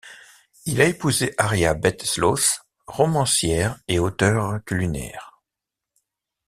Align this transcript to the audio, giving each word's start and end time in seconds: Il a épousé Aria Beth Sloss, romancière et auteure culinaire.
Il 0.65 0.81
a 0.81 0.85
épousé 0.85 1.35
Aria 1.37 1.75
Beth 1.75 2.01
Sloss, 2.03 2.63
romancière 2.87 3.77
et 3.87 3.99
auteure 3.99 4.59
culinaire. 4.65 5.39